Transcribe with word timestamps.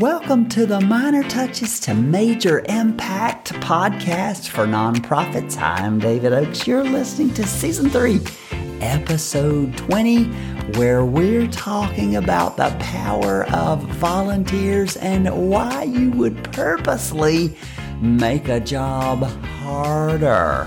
Welcome 0.00 0.48
to 0.48 0.64
the 0.64 0.80
Minor 0.80 1.22
Touches 1.24 1.78
to 1.80 1.92
Major 1.92 2.64
Impact 2.70 3.52
podcast 3.56 4.48
for 4.48 4.64
nonprofits. 4.64 5.60
I'm 5.60 5.98
David 5.98 6.32
Oakes. 6.32 6.66
You're 6.66 6.84
listening 6.84 7.34
to 7.34 7.46
season 7.46 7.90
three, 7.90 8.18
episode 8.80 9.76
20, 9.76 10.24
where 10.78 11.04
we're 11.04 11.48
talking 11.48 12.16
about 12.16 12.56
the 12.56 12.74
power 12.80 13.44
of 13.52 13.82
volunteers 13.82 14.96
and 14.96 15.50
why 15.50 15.82
you 15.82 16.12
would 16.12 16.50
purposely 16.50 17.54
make 18.00 18.48
a 18.48 18.58
job 18.58 19.24
harder. 19.24 20.66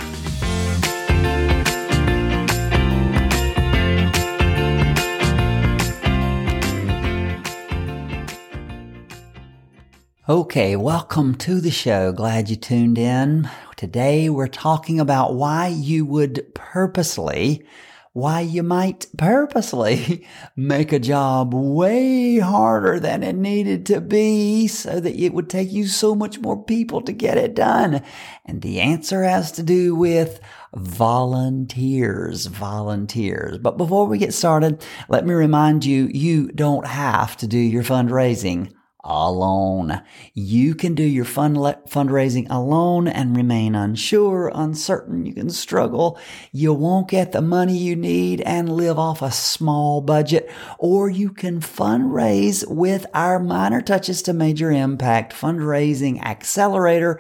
Okay, 10.29 10.77
welcome 10.77 11.35
to 11.35 11.59
the 11.59 11.69
show. 11.69 12.13
Glad 12.13 12.49
you 12.49 12.55
tuned 12.55 12.97
in. 12.97 13.49
Today 13.75 14.29
we're 14.29 14.47
talking 14.47 14.97
about 14.97 15.35
why 15.35 15.67
you 15.67 16.05
would 16.05 16.55
purposely, 16.55 17.65
why 18.13 18.39
you 18.39 18.63
might 18.63 19.05
purposely 19.17 20.25
make 20.55 20.93
a 20.93 20.99
job 20.99 21.53
way 21.53 22.39
harder 22.39 23.01
than 23.01 23.21
it 23.21 23.35
needed 23.35 23.85
to 23.87 23.99
be 23.99 24.65
so 24.67 25.01
that 25.01 25.13
it 25.13 25.33
would 25.33 25.49
take 25.49 25.73
you 25.73 25.87
so 25.87 26.15
much 26.15 26.39
more 26.39 26.63
people 26.63 27.01
to 27.01 27.11
get 27.11 27.37
it 27.37 27.53
done. 27.53 28.01
And 28.45 28.61
the 28.61 28.79
answer 28.79 29.23
has 29.23 29.51
to 29.51 29.61
do 29.61 29.93
with 29.93 30.39
volunteers, 30.73 32.45
volunteers. 32.45 33.57
But 33.57 33.77
before 33.77 34.07
we 34.07 34.19
get 34.19 34.33
started, 34.33 34.85
let 35.09 35.25
me 35.25 35.33
remind 35.33 35.83
you, 35.83 36.09
you 36.13 36.47
don't 36.53 36.87
have 36.87 37.35
to 37.37 37.45
do 37.45 37.59
your 37.59 37.83
fundraising 37.83 38.71
alone. 39.03 40.01
You 40.33 40.75
can 40.75 40.95
do 40.95 41.03
your 41.03 41.25
fund 41.25 41.57
fundraising 41.57 42.47
alone 42.49 43.07
and 43.07 43.35
remain 43.35 43.75
unsure, 43.75 44.51
uncertain. 44.53 45.25
You 45.25 45.33
can 45.33 45.49
struggle. 45.49 46.17
You 46.51 46.73
won't 46.73 47.09
get 47.09 47.31
the 47.31 47.41
money 47.41 47.77
you 47.77 47.95
need 47.95 48.41
and 48.41 48.75
live 48.75 48.97
off 48.97 49.21
a 49.21 49.31
small 49.31 50.01
budget, 50.01 50.49
or 50.77 51.09
you 51.09 51.29
can 51.31 51.59
fundraise 51.59 52.67
with 52.67 53.05
our 53.13 53.39
minor 53.39 53.81
touches 53.81 54.21
to 54.23 54.33
major 54.33 54.71
impact 54.71 55.33
fundraising 55.33 56.21
accelerator 56.23 57.19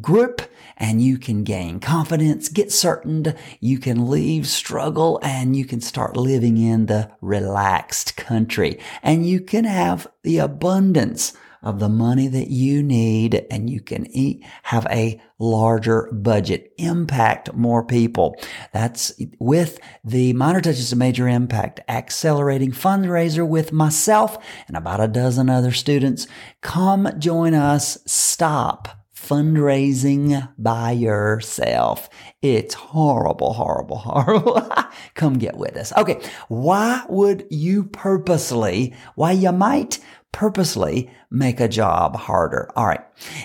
group 0.00 0.42
and 0.76 1.00
you 1.00 1.16
can 1.16 1.44
gain 1.44 1.78
confidence, 1.78 2.48
get 2.48 2.72
certain, 2.72 3.34
you 3.60 3.78
can 3.78 4.10
leave 4.10 4.48
struggle 4.48 5.20
and 5.22 5.54
you 5.54 5.64
can 5.64 5.80
start 5.80 6.16
living 6.16 6.58
in 6.58 6.86
the 6.86 7.10
relaxed 7.20 8.16
country 8.16 8.80
and 9.02 9.26
you 9.26 9.40
can 9.40 9.64
have 9.64 10.08
the 10.22 10.38
abundance 10.38 11.32
of 11.62 11.78
the 11.78 11.88
money 11.88 12.26
that 12.26 12.48
you 12.48 12.82
need 12.82 13.46
and 13.50 13.70
you 13.70 13.80
can 13.80 14.06
eat, 14.08 14.44
have 14.64 14.86
a 14.90 15.20
larger 15.38 16.10
budget, 16.12 16.72
impact 16.76 17.52
more 17.54 17.84
people. 17.84 18.36
That's 18.72 19.12
with 19.38 19.78
the 20.04 20.32
minor 20.32 20.60
touches 20.60 20.90
of 20.90 20.98
major 20.98 21.28
impact 21.28 21.80
accelerating 21.88 22.72
fundraiser 22.72 23.46
with 23.46 23.72
myself 23.72 24.44
and 24.66 24.76
about 24.76 25.00
a 25.00 25.08
dozen 25.08 25.48
other 25.48 25.72
students. 25.72 26.26
Come 26.62 27.08
join 27.18 27.54
us. 27.54 27.98
Stop 28.06 29.01
fundraising 29.22 30.48
by 30.58 30.92
yourself. 30.92 32.08
It's 32.42 32.74
horrible, 32.74 33.52
horrible, 33.52 33.96
horrible. 33.98 34.68
Come 35.14 35.38
get 35.38 35.56
with 35.56 35.76
us. 35.76 35.92
Okay. 35.92 36.20
Why 36.48 37.04
would 37.08 37.46
you 37.50 37.84
purposely, 37.84 38.94
why 39.14 39.32
you 39.32 39.52
might 39.52 39.98
purposely 40.32 41.10
make 41.30 41.60
a 41.60 41.68
job 41.68 42.16
harder. 42.16 42.68
All 42.74 42.86
right. 42.86 43.02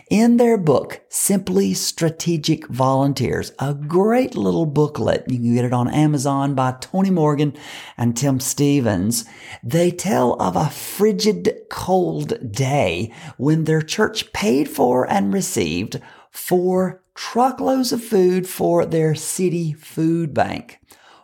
In 0.10 0.38
their 0.38 0.58
book, 0.58 1.02
Simply 1.10 1.74
Strategic 1.74 2.66
Volunteers, 2.68 3.52
a 3.60 3.74
great 3.74 4.36
little 4.36 4.66
booklet. 4.66 5.26
You 5.28 5.38
can 5.38 5.54
get 5.54 5.66
it 5.66 5.74
on 5.74 5.94
Amazon 5.94 6.56
by 6.56 6.76
Tony 6.80 7.12
Morgan 7.12 7.54
and 7.98 8.16
Tim 8.16 8.40
Stevens. 8.40 9.26
They 9.62 9.92
tell 9.92 10.42
of 10.42 10.56
a 10.56 10.70
frigid, 10.70 11.66
cold 11.70 12.52
day 12.52 13.12
when 13.38 13.66
their 13.66 13.82
church 13.82 14.32
paid 14.34 14.70
for 14.70 15.10
and 15.10 15.34
received 15.34 16.00
four 16.32 17.04
truckloads 17.14 17.92
of 17.92 18.02
food 18.04 18.48
for 18.48 18.86
their 18.86 19.14
city 19.14 19.74
food 19.74 20.34
bank. 20.34 20.80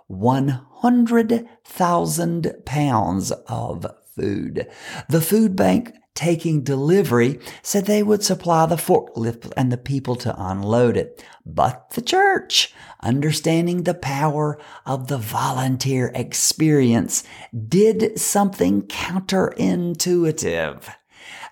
100,000 0.08 2.54
pounds 2.66 3.32
of 3.48 3.86
food. 4.16 4.68
The 5.10 5.22
food 5.22 5.56
bank 5.56 5.94
taking 6.16 6.64
delivery 6.64 7.40
said 7.62 7.86
they 7.86 8.04
would 8.04 8.24
supply 8.24 8.66
the 8.66 8.76
forklift 8.76 9.52
and 9.58 9.72
the 9.72 9.78
people 9.78 10.16
to 10.16 10.36
unload 10.38 10.96
it. 10.96 11.24
But 11.46 11.90
the 11.92 12.02
church, 12.02 12.74
understanding 13.02 13.84
the 13.84 13.94
power 13.94 14.60
of 14.86 15.08
the 15.08 15.18
volunteer 15.18 16.12
experience, 16.14 17.24
did 17.68 18.20
something 18.20 18.84
counterintuitive. 18.84 20.94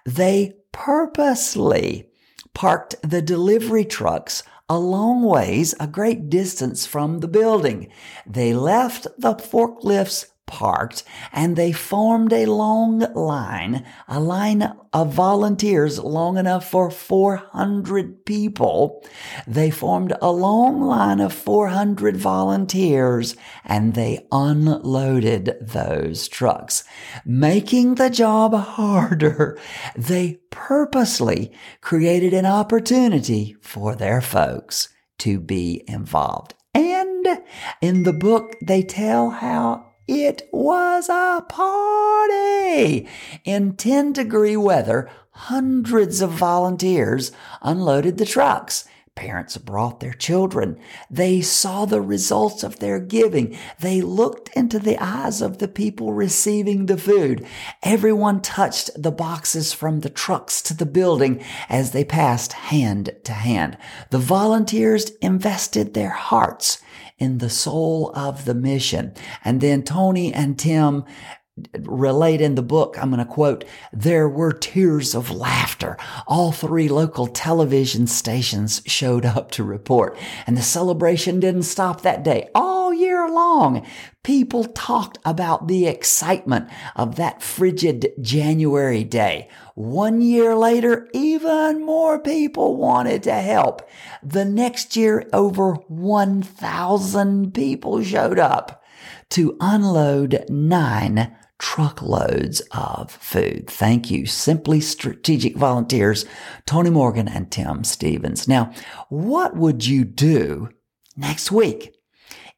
They 0.06 0.54
purposely 0.72 2.10
parked 2.54 2.96
the 3.02 3.22
delivery 3.22 3.86
trucks 3.86 4.44
a 4.70 4.80
long 4.80 5.24
ways, 5.24 5.76
a 5.82 5.88
great 5.88 6.30
distance 6.30 6.86
from 6.86 7.20
the 7.20 7.28
building. 7.28 7.92
They 8.26 8.54
left 8.54 9.06
the 9.18 9.36
forklifts 9.36 10.28
parked 10.46 11.04
and 11.32 11.56
they 11.56 11.72
formed 11.72 12.34
a 12.34 12.46
long 12.46 13.00
line, 13.14 13.86
a 14.08 14.20
line 14.20 14.74
of 14.94 15.14
volunteers 15.14 15.98
long 15.98 16.38
enough 16.38 16.70
for 16.70 16.92
400 16.92 18.26
people. 18.26 19.04
They 19.48 19.72
formed 19.72 20.14
a 20.22 20.32
long 20.32 20.82
line 20.82 21.20
of 21.20 21.34
400 21.34 22.18
volunteers 22.18 23.36
and 23.64 23.94
they 23.94 24.28
unloaded 24.32 25.56
those 25.62 26.28
trucks, 26.28 26.84
making 27.26 27.96
the 27.96 28.10
job 28.10 28.54
harder. 28.54 29.58
They 29.96 30.40
purposely 30.50 31.52
created 31.80 32.34
an 32.34 32.46
opportunity 32.46 33.56
for 33.62 33.96
their 33.96 34.22
folks 34.22 34.90
to 35.20 35.40
be 35.40 35.84
involved. 35.88 36.56
And 36.74 37.44
in 37.82 38.04
the 38.04 38.14
book, 38.14 38.56
they 38.62 38.82
tell 38.82 39.30
how 39.30 39.91
it 40.12 40.50
was 40.52 41.08
a 41.08 41.46
party! 41.48 43.08
In 43.46 43.78
10 43.78 44.12
degree 44.12 44.58
weather, 44.58 45.10
hundreds 45.32 46.22
of 46.22 46.32
volunteers 46.32 47.32
unloaded 47.62 48.18
the 48.18 48.26
trucks. 48.26 48.84
Parents 49.16 49.56
brought 49.58 50.00
their 50.02 50.14
children. 50.14 50.78
They 51.10 51.42
saw 51.42 51.86
the 51.86 52.02
results 52.02 52.64
of 52.64 52.80
their 52.80 53.00
giving. 53.00 53.58
They 53.80 54.02
looked 54.02 54.50
into 54.56 54.80
the 54.80 54.98
eyes 55.02 55.42
of 55.42 55.60
the 55.60 55.68
people 55.68 56.12
receiving 56.12 56.88
the 56.88 56.98
food. 56.98 57.46
Everyone 57.82 58.42
touched 58.42 58.90
the 59.02 59.12
boxes 59.12 59.72
from 59.72 60.02
the 60.02 60.10
trucks 60.10 60.62
to 60.64 60.74
the 60.74 60.86
building 60.86 61.42
as 61.70 61.92
they 61.92 62.04
passed 62.04 62.54
hand 62.54 63.12
to 63.24 63.34
hand. 63.34 63.78
The 64.10 64.18
volunteers 64.20 65.12
invested 65.22 65.94
their 65.94 66.10
hearts 66.10 66.82
in 67.22 67.38
the 67.38 67.50
soul 67.50 68.12
of 68.16 68.46
the 68.46 68.56
mission. 68.56 69.14
And 69.46 69.62
then 69.62 69.84
Tony 69.84 70.34
and 70.34 70.58
Tim 70.58 71.06
relate 71.80 72.42
in 72.42 72.56
the 72.56 72.62
book, 72.62 72.98
I'm 72.98 73.10
going 73.10 73.20
to 73.20 73.26
quote, 73.26 73.66
there 73.92 74.30
were 74.30 74.54
tears 74.54 75.14
of 75.14 75.30
laughter. 75.30 75.98
All 76.26 76.52
three 76.52 76.88
local 76.88 77.28
television 77.28 78.08
stations 78.08 78.82
showed 78.86 79.26
up 79.26 79.52
to 79.52 79.64
report. 79.64 80.18
And 80.48 80.58
the 80.58 80.62
celebration 80.62 81.40
didn't 81.40 81.64
stop 81.64 82.02
that 82.02 82.24
day. 82.24 82.50
All 82.56 82.94
year 82.94 83.30
long, 83.30 83.86
people 84.24 84.64
talked 84.64 85.18
about 85.26 85.68
the 85.68 85.88
excitement 85.88 86.70
of 86.96 87.16
that 87.18 87.44
frigid 87.44 88.14
January 88.22 89.04
day. 89.04 89.50
One 89.76 90.22
year 90.22 90.56
later, 90.56 91.10
even 91.14 91.86
more 91.86 92.20
people 92.20 92.78
wanted 92.78 93.24
to 93.24 93.34
help. 93.34 93.88
The 94.24 94.46
next 94.46 94.96
year, 94.96 95.28
over 95.34 95.74
1,000 95.74 97.54
people 97.54 98.04
showed 98.04 98.40
up 98.40 98.84
to 99.30 99.58
unload 99.60 100.46
nine 100.50 101.36
truckloads 101.62 102.60
of 102.72 103.12
food. 103.12 103.70
Thank 103.70 104.10
you. 104.10 104.26
Simply 104.26 104.82
Strategic 104.82 105.56
Volunteers, 105.56 106.26
Tony 106.66 106.90
Morgan 106.90 107.28
and 107.28 107.52
Tim 107.52 107.84
Stevens. 107.84 108.48
Now, 108.48 108.74
what 109.10 109.56
would 109.56 109.86
you 109.86 110.04
do 110.04 110.70
next 111.16 111.52
week 111.52 111.96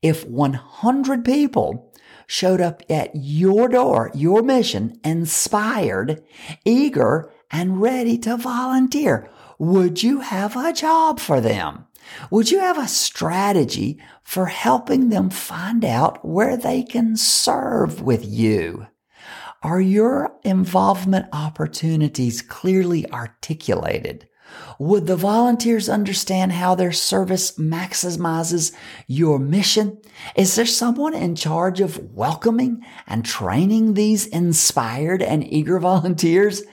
if 0.01 0.25
100 0.25 1.25
people 1.25 1.93
showed 2.27 2.61
up 2.61 2.81
at 2.89 3.11
your 3.13 3.67
door, 3.67 4.09
your 4.15 4.41
mission, 4.41 4.97
inspired, 5.03 6.23
eager, 6.63 7.29
and 7.51 7.81
ready 7.81 8.17
to 8.19 8.37
volunteer? 8.37 9.29
Would 9.59 10.01
you 10.01 10.21
have 10.21 10.55
a 10.55 10.71
job 10.71 11.19
for 11.19 11.41
them? 11.41 11.87
Would 12.31 12.51
you 12.51 12.59
have 12.59 12.77
a 12.77 12.87
strategy 12.87 14.01
for 14.23 14.45
helping 14.45 15.09
them 15.09 15.29
find 15.29 15.83
out 15.83 16.25
where 16.25 16.55
they 16.55 16.83
can 16.83 17.17
serve 17.17 18.01
with 18.01 18.25
you? 18.25 18.87
Are 19.63 19.79
your 19.79 20.35
involvement 20.43 21.27
opportunities 21.31 22.41
clearly 22.41 23.09
articulated? 23.09 24.27
Would 24.77 25.07
the 25.07 25.15
volunteers 25.15 25.87
understand 25.87 26.51
how 26.51 26.75
their 26.75 26.91
service 26.91 27.57
maximizes 27.57 28.73
your 29.07 29.39
mission? 29.39 30.01
Is 30.35 30.55
there 30.55 30.65
someone 30.65 31.13
in 31.13 31.35
charge 31.35 31.79
of 31.79 32.11
welcoming 32.11 32.83
and 33.07 33.23
training 33.23 33.93
these 33.93 34.27
inspired 34.27 35.21
and 35.21 35.49
eager 35.51 35.79
volunteers? 35.79 36.63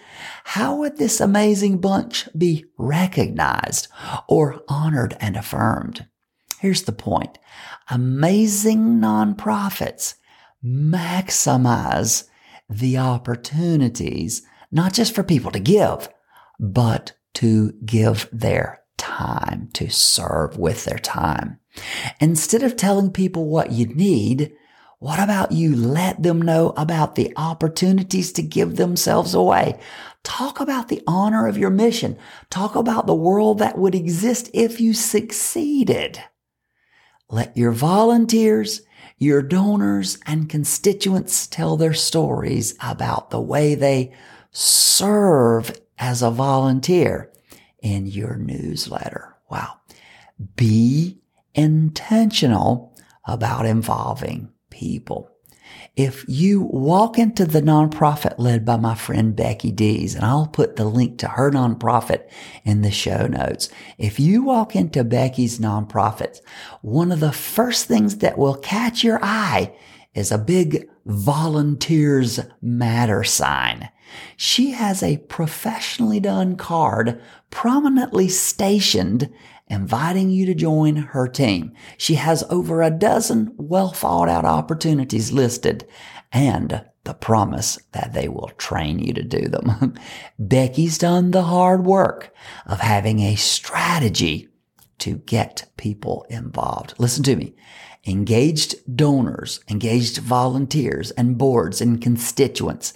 How 0.42 0.74
would 0.74 0.98
this 0.98 1.20
amazing 1.20 1.78
bunch 1.78 2.28
be 2.36 2.64
recognized 2.76 3.86
or 4.26 4.64
honored 4.68 5.16
and 5.20 5.36
affirmed? 5.36 6.08
Here's 6.58 6.82
the 6.82 6.92
point. 6.92 7.38
Amazing 7.88 9.00
nonprofits 9.00 10.16
maximize 10.64 12.24
the 12.70 12.96
opportunities, 12.96 14.42
not 14.70 14.94
just 14.94 15.14
for 15.14 15.22
people 15.22 15.50
to 15.50 15.58
give, 15.58 16.08
but 16.58 17.12
to 17.34 17.72
give 17.84 18.28
their 18.32 18.82
time, 18.96 19.68
to 19.74 19.90
serve 19.90 20.56
with 20.56 20.84
their 20.84 20.98
time. 20.98 21.58
Instead 22.20 22.62
of 22.62 22.76
telling 22.76 23.10
people 23.10 23.48
what 23.48 23.72
you 23.72 23.86
need, 23.86 24.52
what 24.98 25.18
about 25.18 25.52
you 25.52 25.74
let 25.74 26.22
them 26.22 26.42
know 26.42 26.74
about 26.76 27.14
the 27.14 27.32
opportunities 27.36 28.32
to 28.32 28.42
give 28.42 28.76
themselves 28.76 29.32
away? 29.34 29.80
Talk 30.22 30.60
about 30.60 30.88
the 30.88 31.02
honor 31.06 31.46
of 31.46 31.56
your 31.56 31.70
mission. 31.70 32.18
Talk 32.50 32.76
about 32.76 33.06
the 33.06 33.14
world 33.14 33.58
that 33.58 33.78
would 33.78 33.94
exist 33.94 34.50
if 34.52 34.80
you 34.80 34.92
succeeded. 34.92 36.22
Let 37.30 37.56
your 37.56 37.72
volunteers, 37.72 38.82
your 39.20 39.42
donors, 39.42 40.18
and 40.26 40.48
constituents 40.48 41.46
tell 41.46 41.76
their 41.76 41.92
stories 41.92 42.74
about 42.82 43.28
the 43.30 43.40
way 43.40 43.74
they 43.74 44.12
serve 44.50 45.78
as 45.98 46.22
a 46.22 46.30
volunteer 46.30 47.30
in 47.82 48.06
your 48.06 48.36
newsletter. 48.36 49.36
Wow. 49.50 49.74
Be 50.56 51.20
intentional 51.54 52.96
about 53.26 53.66
involving 53.66 54.50
people. 54.70 55.30
If 55.96 56.24
you 56.28 56.62
walk 56.62 57.18
into 57.18 57.44
the 57.44 57.60
nonprofit 57.60 58.38
led 58.38 58.64
by 58.64 58.76
my 58.76 58.94
friend 58.94 59.34
Becky 59.34 59.72
Dees, 59.72 60.14
and 60.14 60.24
I'll 60.24 60.46
put 60.46 60.76
the 60.76 60.84
link 60.84 61.18
to 61.18 61.28
her 61.28 61.50
nonprofit 61.50 62.28
in 62.64 62.82
the 62.82 62.90
show 62.90 63.26
notes. 63.26 63.68
If 63.98 64.20
you 64.20 64.44
walk 64.44 64.76
into 64.76 65.02
Becky's 65.02 65.58
nonprofit, 65.58 66.40
one 66.80 67.10
of 67.10 67.20
the 67.20 67.32
first 67.32 67.86
things 67.86 68.18
that 68.18 68.38
will 68.38 68.54
catch 68.54 69.02
your 69.02 69.18
eye 69.22 69.74
is 70.14 70.30
a 70.30 70.38
big 70.38 70.88
volunteers 71.06 72.40
matter 72.62 73.24
sign. 73.24 73.88
She 74.36 74.72
has 74.72 75.02
a 75.02 75.18
professionally 75.18 76.20
done 76.20 76.56
card 76.56 77.20
prominently 77.50 78.28
stationed 78.28 79.30
inviting 79.70 80.28
you 80.28 80.44
to 80.46 80.54
join 80.54 80.96
her 80.96 81.28
team. 81.28 81.72
She 81.96 82.16
has 82.16 82.44
over 82.50 82.82
a 82.82 82.90
dozen 82.90 83.54
well 83.56 83.92
thought 83.92 84.28
out 84.28 84.44
opportunities 84.44 85.32
listed 85.32 85.88
and 86.32 86.84
the 87.04 87.14
promise 87.14 87.78
that 87.92 88.12
they 88.12 88.28
will 88.28 88.50
train 88.58 88.98
you 88.98 89.14
to 89.14 89.22
do 89.22 89.48
them. 89.48 89.94
Becky's 90.38 90.98
done 90.98 91.30
the 91.30 91.44
hard 91.44 91.84
work 91.86 92.34
of 92.66 92.80
having 92.80 93.20
a 93.20 93.36
strategy 93.36 94.48
to 94.98 95.16
get 95.16 95.70
people 95.76 96.26
involved. 96.28 96.94
Listen 96.98 97.22
to 97.24 97.36
me. 97.36 97.54
Engaged 98.06 98.74
donors, 98.96 99.60
engaged 99.68 100.18
volunteers 100.18 101.10
and 101.12 101.38
boards 101.38 101.80
and 101.80 102.00
constituents. 102.00 102.92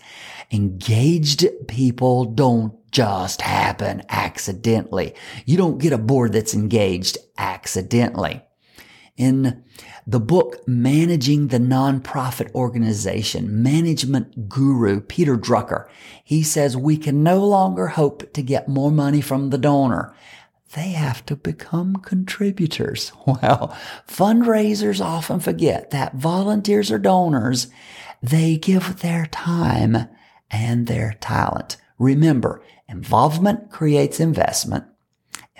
Engaged 0.50 1.46
people 1.66 2.24
don't 2.24 2.74
just 2.94 3.42
happen 3.42 4.04
accidentally. 4.08 5.14
You 5.44 5.56
don't 5.56 5.78
get 5.78 5.92
a 5.92 5.98
board 5.98 6.32
that's 6.32 6.54
engaged 6.54 7.18
accidentally. 7.36 8.40
In 9.16 9.64
the 10.06 10.20
book 10.20 10.66
Managing 10.68 11.48
the 11.48 11.58
Nonprofit 11.58 12.54
Organization, 12.54 13.64
management 13.64 14.48
guru 14.48 15.00
Peter 15.00 15.36
Drucker, 15.36 15.88
he 16.22 16.44
says 16.44 16.76
we 16.76 16.96
can 16.96 17.24
no 17.24 17.44
longer 17.44 17.88
hope 17.88 18.32
to 18.32 18.42
get 18.42 18.68
more 18.68 18.92
money 18.92 19.20
from 19.20 19.50
the 19.50 19.58
donor. 19.58 20.14
They 20.74 20.90
have 20.90 21.26
to 21.26 21.34
become 21.34 21.96
contributors. 21.96 23.12
Well, 23.26 23.76
fundraisers 24.06 25.04
often 25.04 25.40
forget 25.40 25.90
that 25.90 26.14
volunteers 26.14 26.92
or 26.92 26.98
donors, 26.98 27.66
they 28.22 28.56
give 28.56 29.00
their 29.00 29.26
time 29.26 30.08
and 30.48 30.86
their 30.86 31.16
talent. 31.20 31.76
Remember, 31.98 32.62
involvement 32.88 33.70
creates 33.70 34.20
investment. 34.20 34.84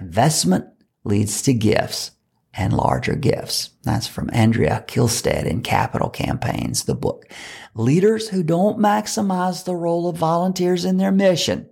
Investment 0.01 0.67
leads 1.05 1.43
to 1.43 1.55
gifts 1.55 2.13
and 2.57 2.73
larger 2.73 3.17
gifts. 3.17 3.71
That's 3.83 4.07
from 4.07 4.31
Andrea 4.33 4.85
Kihlstedt 4.87 5.45
in 5.45 5.63
Capital 5.63 6.09
Campaigns, 6.09 6.85
the 6.85 6.95
book. 6.95 7.27
Leaders 7.75 8.29
who 8.29 8.43
don't 8.43 8.79
maximize 8.79 9.65
the 9.65 9.75
role 9.75 10.09
of 10.09 10.17
volunteers 10.17 10.85
in 10.85 10.97
their 10.97 11.13
mission 11.13 11.69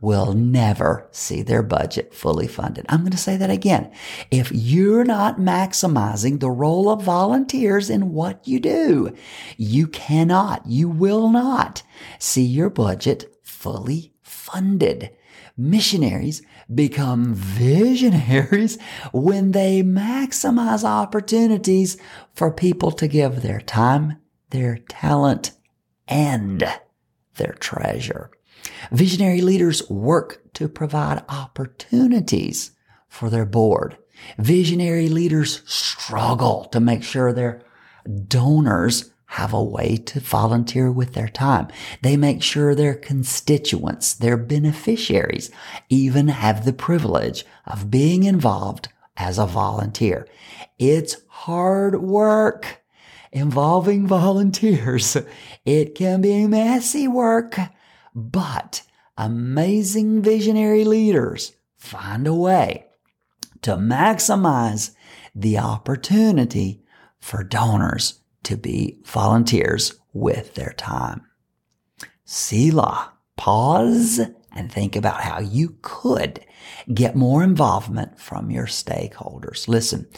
will 0.00 0.32
never 0.32 1.08
see 1.10 1.42
their 1.42 1.62
budget 1.62 2.14
fully 2.14 2.46
funded. 2.46 2.86
I'm 2.88 3.00
going 3.00 3.10
to 3.10 3.16
say 3.16 3.36
that 3.36 3.50
again. 3.50 3.90
If 4.30 4.50
you're 4.52 5.04
not 5.04 5.38
maximizing 5.38 6.38
the 6.38 6.50
role 6.50 6.88
of 6.88 7.02
volunteers 7.02 7.90
in 7.90 8.12
what 8.12 8.46
you 8.46 8.60
do, 8.60 9.14
you 9.56 9.88
cannot, 9.88 10.66
you 10.66 10.88
will 10.88 11.30
not 11.30 11.82
see 12.18 12.44
your 12.44 12.70
budget 12.70 13.36
fully 13.42 14.12
funded. 14.50 15.10
Missionaries 15.56 16.42
become 16.72 17.34
visionaries 17.34 18.78
when 19.12 19.52
they 19.52 19.82
maximize 19.82 20.84
opportunities 20.84 21.96
for 22.32 22.52
people 22.52 22.92
to 22.92 23.08
give 23.08 23.42
their 23.42 23.60
time, 23.60 24.18
their 24.50 24.78
talent, 24.88 25.52
and 26.06 26.64
their 27.36 27.52
treasure. 27.54 28.30
Visionary 28.92 29.40
leaders 29.40 29.88
work 29.90 30.40
to 30.54 30.68
provide 30.68 31.24
opportunities 31.28 32.72
for 33.08 33.30
their 33.30 33.46
board. 33.46 33.98
Visionary 34.38 35.08
leaders 35.08 35.62
struggle 35.66 36.64
to 36.66 36.80
make 36.80 37.02
sure 37.02 37.32
their 37.32 37.62
donors 38.26 39.10
have 39.28 39.52
a 39.52 39.62
way 39.62 39.96
to 39.96 40.20
volunteer 40.20 40.90
with 40.90 41.12
their 41.12 41.28
time. 41.28 41.68
They 42.02 42.16
make 42.16 42.42
sure 42.42 42.74
their 42.74 42.94
constituents, 42.94 44.14
their 44.14 44.38
beneficiaries, 44.38 45.50
even 45.90 46.28
have 46.28 46.64
the 46.64 46.72
privilege 46.72 47.44
of 47.66 47.90
being 47.90 48.24
involved 48.24 48.88
as 49.18 49.38
a 49.38 49.46
volunteer. 49.46 50.26
It's 50.78 51.16
hard 51.28 52.00
work 52.00 52.82
involving 53.30 54.06
volunteers. 54.06 55.16
It 55.64 55.94
can 55.94 56.22
be 56.22 56.46
messy 56.46 57.06
work, 57.06 57.58
but 58.14 58.82
amazing 59.18 60.22
visionary 60.22 60.84
leaders 60.84 61.52
find 61.76 62.26
a 62.26 62.34
way 62.34 62.86
to 63.60 63.76
maximize 63.76 64.94
the 65.34 65.58
opportunity 65.58 66.82
for 67.20 67.44
donors 67.44 68.20
to 68.48 68.56
be 68.56 68.98
volunteers 69.04 70.00
with 70.14 70.54
their 70.54 70.72
time. 70.78 71.20
Selah, 72.24 73.12
pause 73.36 74.20
and 74.52 74.72
think 74.72 74.96
about 74.96 75.20
how 75.20 75.38
you 75.38 75.76
could 75.82 76.40
get 76.94 77.14
more 77.14 77.42
involvement 77.42 78.18
from 78.18 78.50
your 78.50 78.64
stakeholders. 78.64 79.68
Listen, 79.68 80.08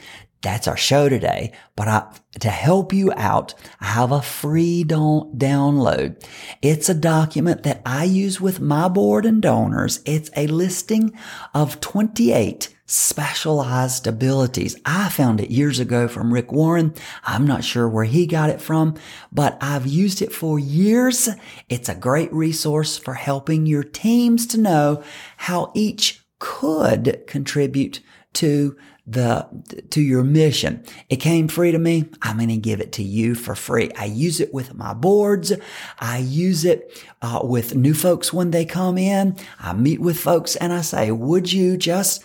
that's 0.42 0.66
our 0.66 0.76
show 0.76 1.08
today. 1.08 1.52
But 1.76 1.88
I, 1.88 2.12
to 2.40 2.48
help 2.48 2.92
you 2.92 3.12
out, 3.16 3.54
I 3.80 3.86
have 3.86 4.12
a 4.12 4.22
free 4.22 4.84
don't 4.84 5.38
download. 5.38 6.22
It's 6.62 6.88
a 6.88 6.94
document 6.94 7.62
that 7.64 7.82
I 7.84 8.04
use 8.04 8.40
with 8.40 8.60
my 8.60 8.88
board 8.88 9.26
and 9.26 9.42
donors. 9.42 10.00
It's 10.04 10.30
a 10.36 10.46
listing 10.46 11.12
of 11.54 11.80
28 11.80 12.74
specialized 12.86 14.08
abilities. 14.08 14.76
I 14.84 15.10
found 15.10 15.40
it 15.40 15.50
years 15.50 15.78
ago 15.78 16.08
from 16.08 16.34
Rick 16.34 16.50
Warren. 16.50 16.92
I'm 17.22 17.46
not 17.46 17.62
sure 17.62 17.88
where 17.88 18.04
he 18.04 18.26
got 18.26 18.50
it 18.50 18.60
from, 18.60 18.96
but 19.30 19.56
I've 19.60 19.86
used 19.86 20.20
it 20.22 20.32
for 20.32 20.58
years. 20.58 21.28
It's 21.68 21.88
a 21.88 21.94
great 21.94 22.32
resource 22.32 22.98
for 22.98 23.14
helping 23.14 23.64
your 23.64 23.84
teams 23.84 24.44
to 24.48 24.60
know 24.60 25.04
how 25.36 25.70
each 25.72 26.24
could 26.40 27.22
contribute 27.28 28.00
to 28.32 28.76
the 29.10 29.48
to 29.90 30.00
your 30.00 30.22
mission. 30.22 30.84
It 31.08 31.16
came 31.16 31.48
free 31.48 31.72
to 31.72 31.78
me. 31.78 32.08
I'm 32.22 32.36
going 32.36 32.48
to 32.48 32.56
give 32.56 32.80
it 32.80 32.92
to 32.92 33.02
you 33.02 33.34
for 33.34 33.54
free. 33.54 33.90
I 33.96 34.04
use 34.04 34.40
it 34.40 34.54
with 34.54 34.74
my 34.74 34.94
boards. 34.94 35.52
I 35.98 36.18
use 36.18 36.64
it 36.64 37.04
uh, 37.20 37.40
with 37.42 37.74
new 37.74 37.94
folks 37.94 38.32
when 38.32 38.52
they 38.52 38.64
come 38.64 38.98
in. 38.98 39.36
I 39.58 39.72
meet 39.72 40.00
with 40.00 40.18
folks 40.18 40.54
and 40.56 40.72
I 40.72 40.82
say, 40.82 41.10
"Would 41.10 41.52
you 41.52 41.76
just 41.76 42.22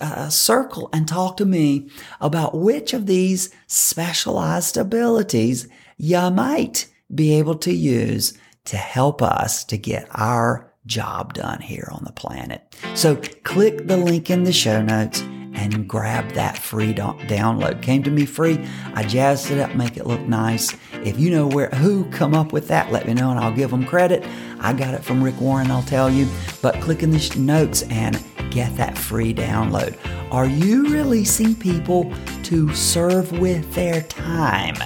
uh, 0.00 0.28
circle 0.28 0.88
and 0.92 1.06
talk 1.06 1.36
to 1.36 1.44
me 1.44 1.90
about 2.20 2.56
which 2.56 2.92
of 2.92 3.06
these 3.06 3.50
specialized 3.66 4.76
abilities 4.76 5.68
you 5.96 6.30
might 6.30 6.88
be 7.12 7.32
able 7.34 7.56
to 7.56 7.72
use 7.72 8.38
to 8.64 8.76
help 8.76 9.20
us 9.20 9.64
to 9.64 9.76
get 9.76 10.08
our 10.12 10.72
job 10.86 11.34
done 11.34 11.60
here 11.60 11.88
on 11.92 12.04
the 12.04 12.12
planet. 12.12 12.76
So 12.94 13.16
click 13.44 13.86
the 13.86 13.96
link 13.96 14.30
in 14.30 14.44
the 14.44 14.52
show 14.52 14.82
notes 14.82 15.22
and 15.54 15.86
grab 15.86 16.32
that 16.32 16.58
free 16.58 16.92
do- 16.92 17.16
download. 17.26 17.82
Came 17.82 18.02
to 18.02 18.10
me 18.10 18.26
free. 18.26 18.64
I 18.94 19.02
jazzed 19.02 19.50
it 19.50 19.58
up, 19.58 19.74
make 19.74 19.96
it 19.96 20.06
look 20.06 20.20
nice. 20.22 20.76
If 21.04 21.18
you 21.18 21.30
know 21.30 21.46
where 21.46 21.68
who 21.70 22.04
come 22.10 22.34
up 22.34 22.52
with 22.52 22.68
that, 22.68 22.92
let 22.92 23.06
me 23.06 23.14
know 23.14 23.30
and 23.30 23.38
I'll 23.38 23.52
give 23.52 23.70
them 23.70 23.84
credit. 23.84 24.24
I 24.60 24.72
got 24.72 24.94
it 24.94 25.04
from 25.04 25.22
Rick 25.22 25.40
Warren, 25.40 25.70
I'll 25.70 25.82
tell 25.82 26.10
you. 26.10 26.28
But 26.60 26.80
click 26.80 27.02
in 27.02 27.10
the 27.10 27.34
notes 27.38 27.82
and 27.90 28.22
get 28.50 28.76
that 28.76 28.96
free 28.96 29.34
download. 29.34 29.98
Are 30.30 30.46
you 30.46 30.92
releasing 30.92 31.54
people 31.54 32.12
to 32.44 32.74
serve 32.74 33.32
with 33.38 33.74
their 33.74 34.02
time? 34.02 34.76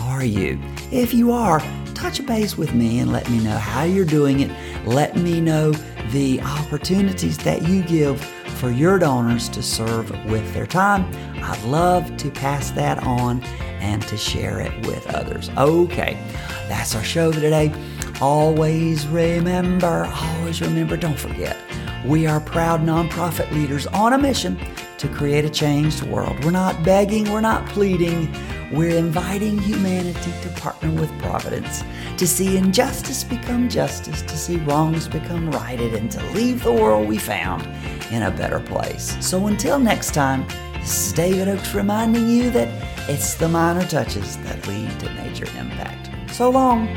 Are 0.00 0.24
you? 0.24 0.58
If 0.90 1.14
you 1.14 1.32
are, 1.32 1.60
touch 1.94 2.24
base 2.26 2.56
with 2.56 2.74
me 2.74 2.98
and 2.98 3.12
let 3.12 3.28
me 3.30 3.38
know 3.38 3.56
how 3.56 3.84
you're 3.84 4.04
doing 4.04 4.40
it. 4.40 4.50
Let 4.86 5.16
me 5.16 5.40
know 5.40 5.72
the 6.12 6.40
opportunities 6.40 7.38
that 7.38 7.68
you 7.68 7.82
give 7.82 8.20
for 8.58 8.70
your 8.72 8.98
donors 8.98 9.48
to 9.48 9.62
serve 9.62 10.10
with 10.26 10.52
their 10.52 10.66
time. 10.66 11.08
I'd 11.42 11.62
love 11.62 12.16
to 12.16 12.30
pass 12.30 12.72
that 12.72 12.98
on 13.04 13.40
and 13.80 14.02
to 14.08 14.16
share 14.16 14.58
it 14.58 14.74
with 14.84 15.06
others. 15.14 15.48
Okay, 15.56 16.18
that's 16.68 16.96
our 16.96 17.04
show 17.04 17.30
today. 17.30 17.72
Always 18.20 19.06
remember, 19.06 20.10
always 20.12 20.60
remember, 20.60 20.96
don't 20.96 21.18
forget, 21.18 21.56
we 22.04 22.26
are 22.26 22.40
proud 22.40 22.80
nonprofit 22.80 23.48
leaders 23.52 23.86
on 23.88 24.12
a 24.12 24.18
mission 24.18 24.58
to 24.98 25.08
create 25.08 25.44
a 25.44 25.50
changed 25.50 26.02
world. 26.02 26.44
We're 26.44 26.50
not 26.50 26.82
begging, 26.82 27.30
we're 27.30 27.40
not 27.40 27.64
pleading. 27.68 28.34
We're 28.72 28.98
inviting 28.98 29.56
humanity 29.56 30.32
to 30.42 30.48
partner 30.60 30.90
with 30.90 31.10
Providence, 31.20 31.82
to 32.18 32.26
see 32.26 32.58
injustice 32.58 33.24
become 33.24 33.70
justice, 33.70 34.20
to 34.20 34.36
see 34.36 34.56
wrongs 34.58 35.08
become 35.08 35.50
righted, 35.50 35.94
and 35.94 36.10
to 36.10 36.22
leave 36.32 36.62
the 36.64 36.72
world 36.72 37.08
we 37.08 37.16
found 37.16 37.66
in 38.10 38.22
a 38.22 38.30
better 38.30 38.60
place. 38.60 39.16
So 39.20 39.46
until 39.46 39.78
next 39.78 40.14
time, 40.14 40.46
this 40.74 41.08
is 41.08 41.12
David 41.12 41.48
Oakes 41.48 41.74
reminding 41.74 42.28
you 42.28 42.50
that 42.50 42.68
it's 43.08 43.34
the 43.34 43.48
minor 43.48 43.86
touches 43.86 44.36
that 44.38 44.66
lead 44.66 44.98
to 45.00 45.10
major 45.10 45.46
impact. 45.58 46.10
So 46.34 46.50
long. 46.50 46.88